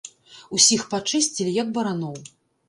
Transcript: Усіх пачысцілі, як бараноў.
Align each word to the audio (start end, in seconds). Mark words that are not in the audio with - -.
Усіх 0.57 0.81
пачысцілі, 0.93 1.53
як 1.61 1.69
бараноў. 1.77 2.19